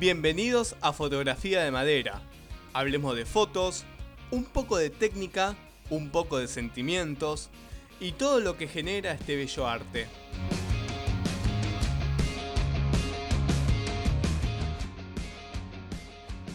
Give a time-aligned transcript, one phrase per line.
[0.00, 2.20] Bienvenidos a Fotografía de Madera.
[2.72, 3.84] Hablemos de fotos,
[4.32, 5.54] un poco de técnica,
[5.88, 7.48] un poco de sentimientos
[8.00, 10.08] y todo lo que genera este bello arte.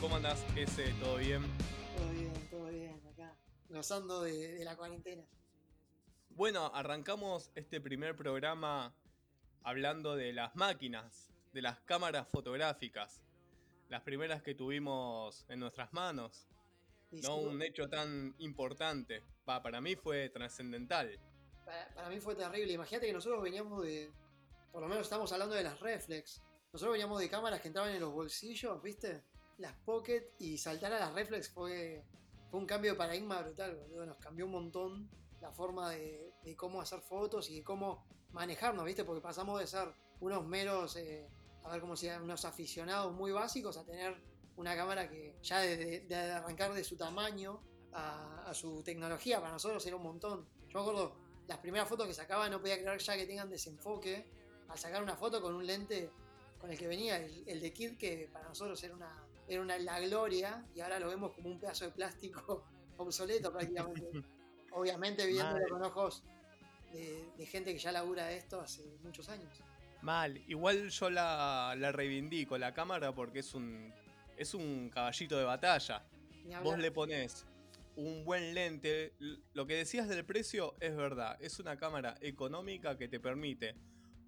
[0.02, 0.90] ¿Cómo andás, ese?
[1.00, 1.42] ¿Todo bien?
[1.96, 3.34] Todo bien, todo bien, acá,
[3.70, 5.24] gozando de, de la cuarentena.
[6.32, 8.94] Bueno, arrancamos este primer programa
[9.64, 13.21] hablando de las máquinas, de las cámaras fotográficas,
[13.89, 16.47] las primeras que tuvimos en nuestras manos.
[17.11, 19.24] No sí, un hecho tan importante.
[19.43, 21.20] Pa- para mí fue trascendental.
[21.66, 22.74] para, para mí fue terrible.
[22.74, 24.11] Imagínate que nosotros veníamos de.
[24.71, 26.44] Por lo menos estamos hablando de las reflex.
[26.71, 29.24] Nosotros veníamos de cámaras que entraban en los bolsillos, ¿viste?
[29.57, 32.03] Las pocket y saltar a las reflex fue,
[32.52, 34.06] fue un cambio de paradigma brutal, boludo.
[34.06, 35.09] Nos cambió un montón
[35.42, 39.03] la forma de, de cómo hacer fotos y de cómo manejarnos, ¿viste?
[39.03, 39.88] Porque pasamos de ser
[40.19, 41.28] unos meros, eh,
[41.63, 44.16] a ver cómo se llama, unos aficionados muy básicos a tener
[44.57, 47.61] una cámara que ya de, de arrancar de su tamaño
[47.93, 50.45] a, a su tecnología, para nosotros era un montón.
[50.69, 51.16] Yo me acuerdo,
[51.47, 54.25] las primeras fotos que sacaba no podía creer ya que tengan desenfoque
[54.67, 56.11] al sacar una foto con un lente
[56.59, 59.79] con el que venía el, el de Kid que para nosotros era una era una
[59.79, 62.66] la gloria y ahora lo vemos como un pedazo de plástico
[62.97, 64.11] obsoleto prácticamente.
[64.71, 66.23] Obviamente viéndolo con ojos
[66.94, 69.51] de, de gente que ya labura esto hace muchos años
[70.02, 73.94] Mal, igual yo la, la reivindico, la cámara, porque es un,
[74.38, 76.06] es un caballito de batalla.
[76.64, 77.45] Vos le pones
[77.95, 79.14] un buen lente.
[79.53, 81.38] Lo que decías del precio es verdad.
[81.41, 83.75] Es una cámara económica que te permite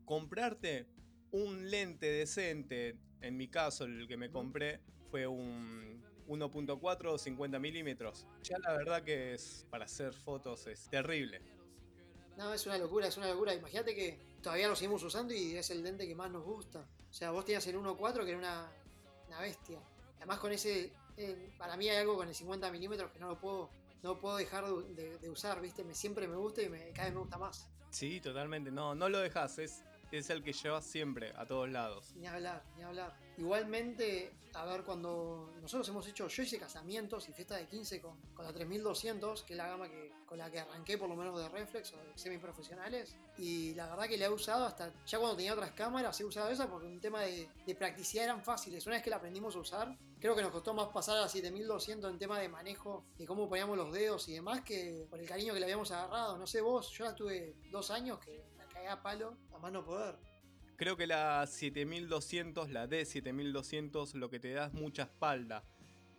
[0.05, 0.87] comprarte
[1.31, 2.97] un lente decente.
[3.21, 8.27] En mi caso, el que me compré fue un 1.4 50 milímetros.
[8.43, 11.41] Ya la verdad que es para hacer fotos es terrible.
[12.37, 13.53] No, es una locura, es una locura.
[13.53, 16.85] Imagínate que todavía lo seguimos usando y es el lente que más nos gusta.
[17.09, 18.71] O sea, vos tenías el 1.4 que era una,
[19.27, 19.79] una bestia.
[20.17, 23.39] Además con ese, eh, para mí hay algo con el 50 milímetros que no lo
[23.39, 23.69] puedo,
[24.03, 25.83] no puedo dejar de, usar, ¿viste?
[25.83, 27.67] Me, siempre me gusta y me, cada vez me gusta más.
[27.89, 28.71] Sí, totalmente.
[28.71, 29.57] No, no lo dejas.
[29.59, 29.83] Es,
[30.17, 32.13] es el que llevas siempre a todos lados.
[32.15, 33.15] Ni hablar, ni hablar.
[33.37, 38.19] Igualmente, a ver, cuando nosotros hemos hecho, yo hice casamientos y fiestas de 15 con,
[38.33, 41.39] con la 3200, que es la gama que, con la que arranqué por lo menos
[41.39, 45.37] de reflex o de semiprofesionales, y la verdad que la he usado hasta, ya cuando
[45.37, 48.85] tenía otras cámaras, he usado esa porque un tema de, de practicidad eran fáciles.
[48.85, 51.29] Una vez que la aprendimos a usar, creo que nos costó más pasar a la
[51.29, 55.27] 7200 en tema de manejo, de cómo poníamos los dedos y demás, que por el
[55.27, 56.37] cariño que le habíamos agarrado.
[56.37, 58.51] No sé vos, yo la tuve dos años que
[58.87, 60.15] a palo, a más no poder.
[60.77, 65.63] Creo que la 7200, la D7200, lo que te da es mucha espalda.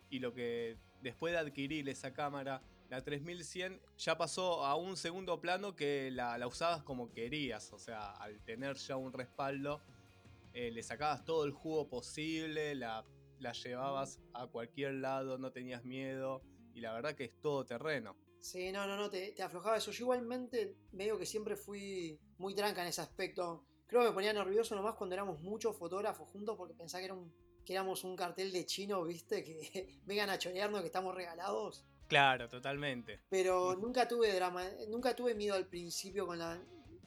[0.09, 5.39] Y lo que después de adquirir esa cámara, la 3100 ya pasó a un segundo
[5.41, 7.73] plano que la, la usabas como querías.
[7.73, 9.81] O sea, al tener ya un respaldo,
[10.53, 13.03] eh, le sacabas todo el jugo posible, la,
[13.39, 16.41] la llevabas a cualquier lado, no tenías miedo.
[16.73, 18.15] Y la verdad que es todo terreno.
[18.43, 19.91] Sí, no, no, no, te, te aflojaba eso.
[19.91, 23.63] Yo igualmente veo que siempre fui muy tranca en ese aspecto.
[23.87, 27.13] Creo que me ponía nervioso nomás cuando éramos muchos fotógrafos juntos porque pensaba que, era
[27.13, 27.33] un-
[27.63, 29.45] que éramos un cartel de chino, ¿viste?
[29.45, 31.85] Que vengan a chorearnos que estamos regalados.
[32.09, 33.21] Claro, totalmente.
[33.29, 36.61] Pero nunca tuve drama, nunca tuve miedo al principio con la...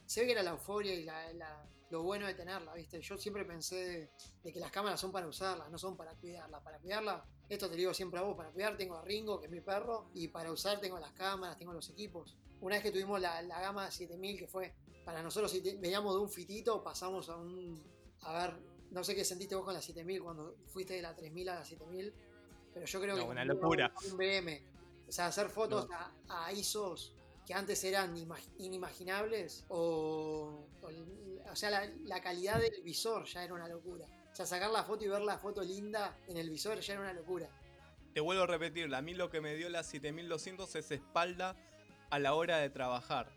[0.06, 3.00] Se ve que era la euforia y la, la- lo bueno de tenerla, ¿viste?
[3.02, 4.10] Yo siempre pensé de,
[4.42, 6.62] de que las cámaras son para usarlas, no son para cuidarlas.
[6.62, 9.46] Para cuidarlas, esto te lo digo siempre a vos, para cuidar tengo a Ringo, que
[9.46, 12.36] es mi perro, y para usar tengo las cámaras, tengo los equipos.
[12.60, 14.74] Una vez que tuvimos la, la gama 7000, que fue
[15.04, 17.82] para nosotros, si te- veníamos de un fitito, pasamos a un...
[18.22, 18.56] A ver,
[18.90, 21.64] no sé qué sentiste vos con la 7000 cuando fuiste de la 3000 a la
[21.64, 22.12] 7000,
[22.74, 23.30] pero yo creo No, que...
[23.30, 23.92] una locura.
[24.10, 24.62] un- BM.
[25.08, 27.12] O sea, hacer fotos a, a ISOs
[27.46, 33.54] que antes eran ima- inimaginables o, o sea, la, la calidad del visor ya era
[33.54, 34.06] una locura.
[34.36, 37.00] O sea, sacar la foto y ver la foto linda en el visor ya era
[37.00, 37.48] una locura.
[38.12, 41.56] Te vuelvo a repetir, a mí lo que me dio la 7200 es espalda
[42.10, 43.30] a la hora de trabajar.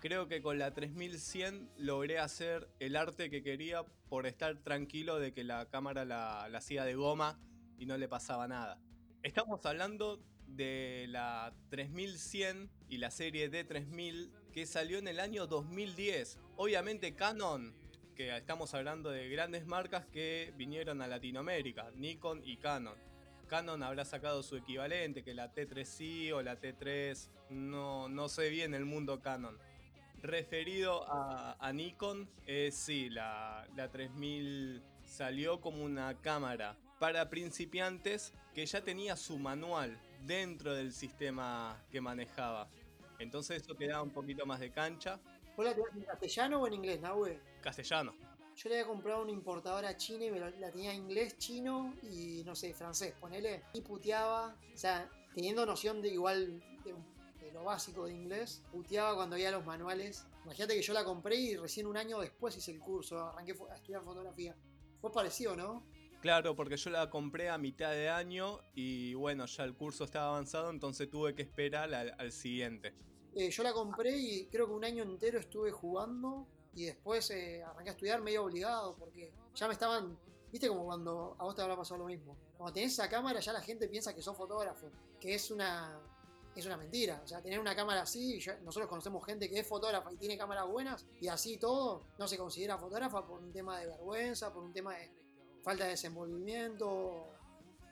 [0.00, 5.34] Creo que con la 3100 logré hacer el arte que quería por estar tranquilo de
[5.34, 7.38] que la cámara la, hacía de goma
[7.76, 8.80] y no le pasaba nada.
[9.22, 16.38] Estamos hablando de la 3100 y la serie D3000 que salió en el año 2010.
[16.56, 17.74] Obviamente Canon,
[18.16, 22.96] que estamos hablando de grandes marcas que vinieron a Latinoamérica, Nikon y Canon.
[23.46, 28.74] Canon habrá sacado su equivalente, que la T3i o la T3, no, no sé bien
[28.74, 29.58] el mundo Canon.
[30.22, 38.32] Referido a, a Nikon, eh, sí, la, la 3000 salió como una cámara para principiantes
[38.54, 42.68] que ya tenía su manual dentro del sistema que manejaba.
[43.18, 45.20] Entonces eso te da un poquito más de cancha.
[45.56, 47.40] ¿Vos la tirás en castellano o en inglés, Nahue?
[47.62, 48.14] Castellano.
[48.56, 52.42] Yo le había comprado una importadora china y me lo- la tenía inglés, chino y
[52.44, 53.64] no sé, francés, ponele.
[53.74, 56.94] Y puteaba, o sea, teniendo noción de igual de,
[57.44, 60.26] de lo básico de inglés, puteaba cuando veía los manuales.
[60.44, 63.74] Imagínate que yo la compré y recién un año después hice el curso, arranqué a
[63.74, 64.54] estudiar fotografía.
[65.00, 65.84] Fue parecido, ¿no?
[66.22, 70.28] Claro, porque yo la compré a mitad de año y bueno, ya el curso estaba
[70.28, 72.94] avanzado, entonces tuve que esperar al, al siguiente.
[73.38, 77.62] Eh, yo la compré y creo que un año entero estuve jugando y después eh,
[77.62, 80.18] arranqué a estudiar medio obligado porque ya me estaban,
[80.50, 82.34] viste como cuando a vos te habrá pasado lo mismo.
[82.56, 84.90] Cuando tenés esa cámara ya la gente piensa que sos fotógrafo,
[85.20, 86.00] que es una
[86.54, 87.20] es una mentira.
[87.22, 90.66] O sea, tener una cámara así, nosotros conocemos gente que es fotógrafa y tiene cámaras
[90.66, 94.72] buenas y así todo, no se considera fotógrafa por un tema de vergüenza, por un
[94.72, 95.10] tema de
[95.62, 97.26] falta de desenvolvimiento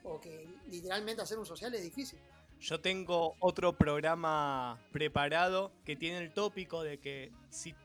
[0.03, 2.19] o que literalmente hacer un social es difícil.
[2.65, 7.75] Yo tengo otro programa preparado que tiene el tópico de que si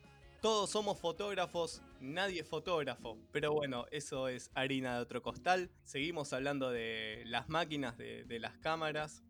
[0.41, 3.19] todos somos fotógrafos, nadie es fotógrafo.
[3.31, 5.71] Pero bueno, eso es harina de otro costal.
[5.85, 9.23] Seguimos hablando de las máquinas, de, las cámaras.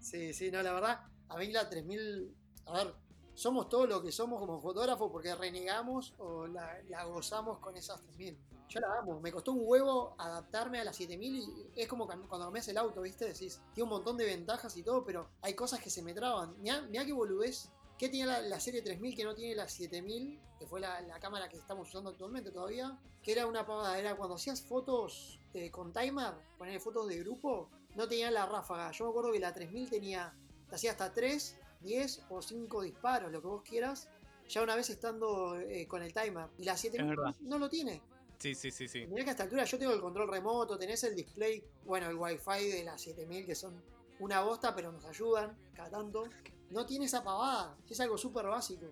[0.00, 2.34] Sí, sí, no, la verdad, a mí la 3000,
[2.66, 2.94] a ver,
[3.36, 8.00] somos todo lo que somos como fotógrafos porque renegamos o la, la gozamos con esas
[8.00, 8.36] 3000.
[8.68, 11.34] Yo la amo, me costó un huevo adaptarme a las 7000
[11.74, 13.26] y es como cuando cambias el auto, ¿viste?
[13.26, 16.60] Decís, tiene un montón de ventajas y todo, pero hay cosas que se me traban.
[16.60, 17.70] Mirá, mirá qué boludez.
[17.98, 20.40] ¿Qué tenía la, la serie 3000 que no tiene la 7000?
[20.58, 22.98] Que fue la, la cámara que estamos usando actualmente todavía.
[23.22, 27.70] Que era una pavada, era cuando hacías fotos eh, con timer, poner fotos de grupo,
[27.94, 28.90] no tenía la ráfaga.
[28.92, 30.34] Yo me acuerdo que la 3000 tenía,
[30.68, 34.08] te hacía hasta 3, 10 o 5 disparos, lo que vos quieras.
[34.48, 36.48] Ya una vez estando eh, con el timer.
[36.58, 37.34] Y la 7000 Es verdad.
[37.40, 38.00] no lo tiene.
[38.38, 39.06] Sí, sí, sí, sí.
[39.06, 42.16] Mirá que a esta altura yo tengo el control remoto, tenés el display, bueno, el
[42.16, 43.82] wifi de la 7000 que son
[44.18, 46.24] una bosta, pero nos ayudan cada tanto.
[46.70, 48.86] No tiene esa pavada, es algo súper básico.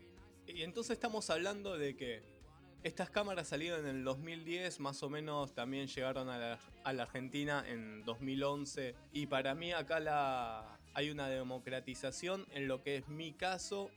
[0.46, 2.22] Y entonces estamos hablando de que
[2.84, 7.04] estas cámaras salieron en el 2010, más o menos también llegaron a la, a la
[7.04, 8.94] Argentina en 2011.
[9.10, 13.90] Y para mí acá hay una democratización en lo que es mi caso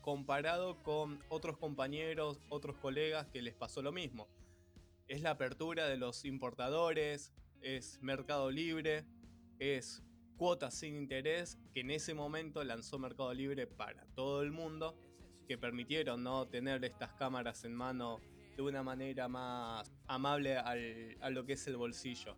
[0.00, 4.26] comparado con otros compañeros, otros colegas que les pasó lo mismo.
[5.06, 9.04] Es la apertura de los importadores, es Mercado Libre,
[9.60, 10.02] es
[10.36, 14.98] cuotas sin interés que en ese momento lanzó Mercado Libre para todo el mundo
[15.46, 18.20] que permitieron no tener estas cámaras en mano
[18.56, 22.36] de una manera más amable al- a lo que es el bolsillo.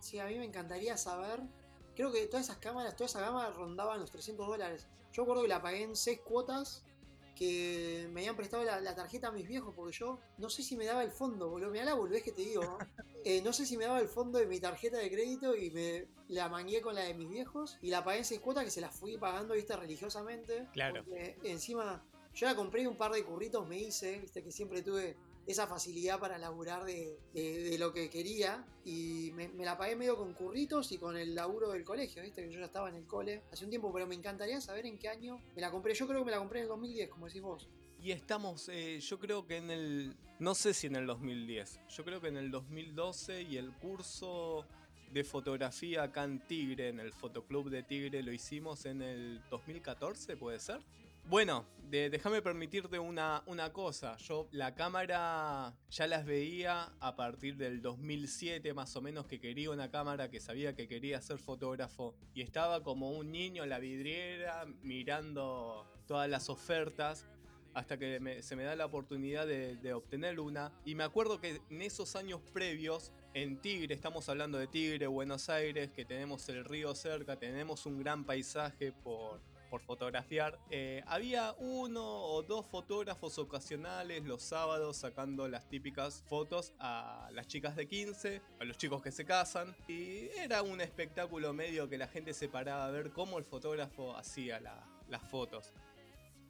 [0.00, 1.40] Sí, a mí me encantaría saber.
[1.94, 4.88] Creo que todas esas cámaras, toda esa gama rondaban los 300 dólares.
[5.12, 6.84] Yo recuerdo que la pagué en 6 cuotas
[7.36, 10.76] que me habían prestado la, la tarjeta a mis viejos porque yo no sé si
[10.76, 11.70] me daba el fondo, boludo.
[11.70, 12.62] Mirá la boludez que te digo.
[12.62, 12.78] ¿no?
[13.26, 16.06] Eh, no sé si me daba el fondo de mi tarjeta de crédito y me
[16.28, 18.82] la mangué con la de mis viejos y la pagué en 6 cuotas que se
[18.82, 20.68] las fui pagando, viste, religiosamente.
[20.74, 21.02] Claro.
[21.04, 22.04] Porque encima
[22.34, 25.66] yo la compré y un par de curritos me hice, viste, que siempre tuve esa
[25.66, 30.90] facilidad para laburar de, lo que quería y me, me la pagué medio con curritos
[30.92, 33.64] y con el laburo del colegio, viste que yo ya estaba en el cole hace
[33.64, 35.94] un tiempo, pero me encantaría saber en qué año me la compré.
[35.94, 37.68] Yo creo que me la compré en el 2010, como decís vos.
[38.02, 42.04] Y estamos, eh, yo creo que en el, no sé si en el 2010, yo
[42.04, 44.66] creo que en el 2012 y el curso
[45.10, 50.36] de fotografía acá en Tigre, en el Fotoclub de Tigre, lo hicimos en el 2014,
[50.36, 50.80] ¿puede ser?
[51.26, 54.16] Bueno, déjame permitirte una, una cosa.
[54.18, 59.70] Yo la cámara ya las veía a partir del 2007 más o menos que quería
[59.70, 62.14] una cámara, que sabía que quería ser fotógrafo.
[62.34, 67.26] Y estaba como un niño en la vidriera mirando todas las ofertas
[67.72, 70.72] hasta que se me da la oportunidad de, de obtener una.
[70.84, 75.48] Y me acuerdo que en esos años previos, en Tigre, estamos hablando de Tigre, Buenos
[75.48, 79.40] Aires, que tenemos el río cerca, tenemos un gran paisaje por,
[79.74, 80.56] por fotografiar.
[80.70, 87.48] Eh, había uno o dos fotógrafos ocasionales los sábados sacando las típicas fotos a las
[87.48, 89.74] chicas de 15, a los chicos que se casan.
[89.88, 94.16] Y era un espectáculo medio que la gente se paraba a ver cómo el fotógrafo
[94.16, 95.72] hacía la- las fotos.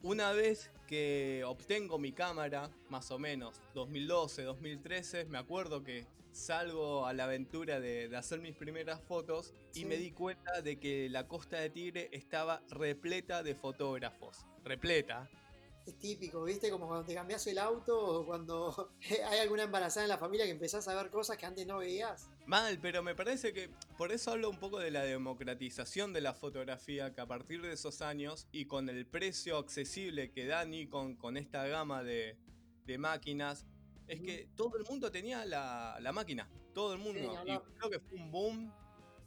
[0.03, 7.05] Una vez que obtengo mi cámara, más o menos 2012, 2013, me acuerdo que salgo
[7.05, 9.85] a la aventura de, de hacer mis primeras fotos y Sí.
[9.85, 14.45] me di cuenta de que la costa de Tigre estaba repleta de fotógrafos.
[14.63, 15.29] Repleta.
[15.87, 18.91] Es típico, viste, como cuando te cambias el auto o cuando
[19.31, 22.27] hay alguna embarazada en la familia que empezás a ver cosas que antes no veías.
[22.45, 26.33] Mal, pero me parece que por eso hablo un poco de la democratización de la
[26.33, 31.15] fotografía, que a partir de esos años y con el precio accesible que da Nikon
[31.15, 32.37] con esta gama de,
[32.85, 33.65] de máquinas,
[34.07, 37.43] es que todo el mundo tenía la, la máquina, todo el mundo.
[37.45, 38.73] ni y creo que fue un boom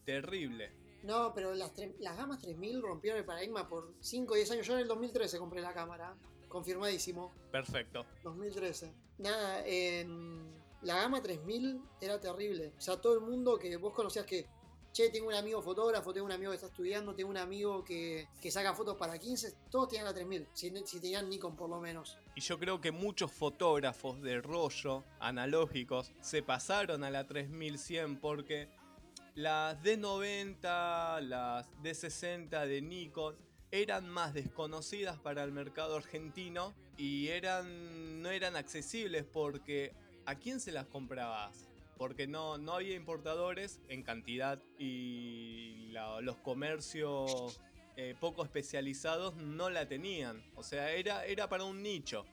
[0.05, 0.73] terrible.
[1.03, 4.67] No, pero las, las gamas 3000 rompieron el paradigma por 5 o 10 años.
[4.67, 6.17] Yo en el 2013 compré la cámara.
[6.49, 7.35] confirmadísimo.
[7.51, 8.07] Perfecto.
[8.23, 8.93] 2013.
[9.19, 12.73] Nada, en la gama 3000 era terrible.
[12.77, 14.47] O sea, todo el mundo que vos conocías que,
[14.93, 18.29] che, tengo un amigo fotógrafo, tengo un amigo que está estudiando, tengo un amigo que,
[18.41, 21.81] que saca fotos para 15, todos tenían la 3000, si, si tenían Nikon por lo
[21.81, 22.19] menos.
[22.35, 28.69] Y yo creo que muchos fotógrafos de rollo analógicos se pasaron a la 3100 porque
[29.35, 33.37] las D90, las D60 de Nikon
[33.71, 39.93] eran más desconocidas para el mercado argentino y eran no eran accesibles porque
[40.29, 41.69] ¿a quién se las comprabas?
[41.97, 47.59] Porque no, no había importadores en cantidad y la- los comercios
[47.97, 50.45] eh, poco especializados no la tenían.
[50.55, 52.25] O sea, era, era para un nicho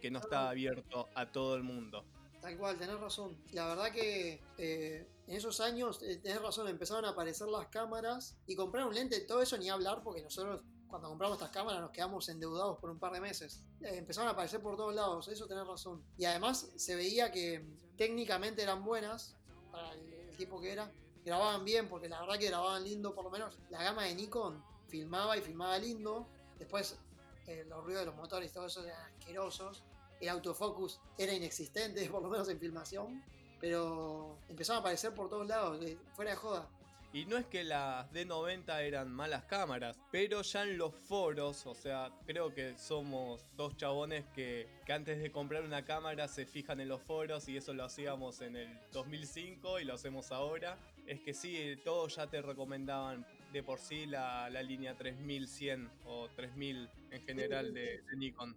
[0.00, 2.04] que no estaba abierto a todo el mundo.
[2.40, 3.36] Tal cual, tenés razón.
[3.52, 8.36] La verdad que eh, en esos años, eh, tenés razón, empezaron a aparecer las cámaras
[8.46, 11.90] y comprar un lente, todo eso ni hablar, porque nosotros cuando compramos estas cámaras nos
[11.90, 13.62] quedamos endeudados por un par de meses.
[13.80, 16.04] Eh, empezaron a aparecer por todos lados, eso tenés razón.
[16.18, 17.64] Y además se veía que
[17.96, 19.34] técnicamente eran buenas,
[19.70, 20.92] para el, tipo que era,
[21.24, 24.62] grababan bien, porque la verdad que grababan lindo, por lo menos la gama de Nikon
[24.86, 26.28] filmaba y filmaba lindo.
[26.58, 26.98] Después
[27.46, 29.82] eh, los ruidos de los motores y todo eso eran asquerosos
[30.20, 33.24] el autofocus era inexistente, por lo menos en filmación,
[33.60, 36.68] pero empezaron a aparecer por todos lados, de- fuera de joda.
[37.14, 41.74] Y no es que las D90 eran malas cámaras, pero ya en los foros, o
[41.74, 46.80] sea, creo que somos dos chabones que, que antes de comprar una cámara se fijan
[46.80, 50.78] en los foros y eso lo hacíamos en el 2005 y lo hacemos ahora.
[51.06, 56.30] Es que sí, todos ya te recomendaban de por sí la, la línea 3100 o
[56.34, 58.56] 3000 en general de, de Nikon.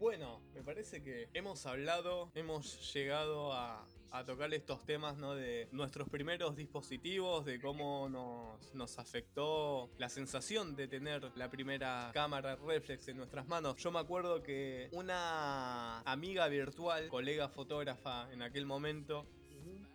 [0.00, 3.86] Bueno, me parece que hemos hablado, hemos llegado a,
[4.24, 5.34] tocar estos temas ¿no?
[5.34, 12.10] de nuestros primeros dispositivos, de cómo nos, nos afectó la sensación de tener la primera
[12.14, 13.76] cámara reflex en nuestras manos.
[13.76, 19.26] Yo me acuerdo que una amiga virtual, colega fotógrafa en aquel momento,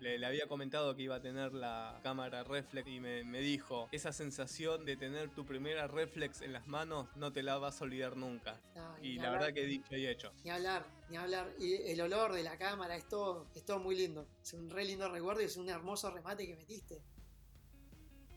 [0.05, 3.89] le, le había comentado que iba a tener la cámara reflex y me, me dijo,
[3.91, 7.85] esa sensación de tener tu primera reflex en las manos no te la vas a
[7.85, 8.62] olvidar nunca.
[8.75, 10.31] No, Y la hablar, verdad que dicho y hecho.
[10.43, 11.51] Ni hablar, ni hablar.
[11.59, 14.27] Y el olor de la cámara, es todo, es todo muy lindo.
[14.43, 17.01] Es un re lindo recuerdo y es un hermoso remate que metiste.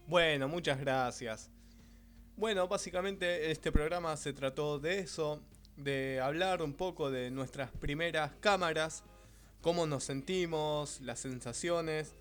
[0.06, 1.50] Bueno, muchas gracias.
[2.36, 5.42] Bueno, básicamente este programa se trató de eso,
[5.76, 9.04] de hablar un poco de nuestras primeras cámaras,
[9.60, 12.14] cómo nos sentimos, las sensaciones,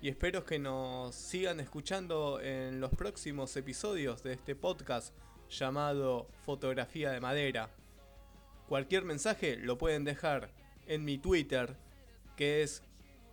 [0.00, 5.14] y espero que nos sigan escuchando en los próximos episodios de este podcast
[5.48, 7.70] llamado Fotografía de Madera.
[8.68, 10.50] Cualquier mensaje lo pueden dejar
[10.86, 11.76] en mi Twitter,
[12.36, 12.82] que es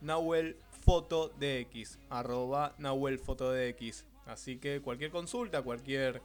[0.01, 4.05] NahuelFotoDX, arroba NahuelFotoDX.
[4.25, 6.21] Así que cualquier consulta, cualquier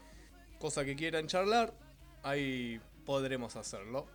[0.58, 1.74] cosa que quieran charlar,
[2.22, 4.06] ahí podremos hacerlo.